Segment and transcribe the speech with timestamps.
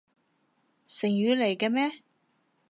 [0.87, 1.91] 成語嚟嘅咩？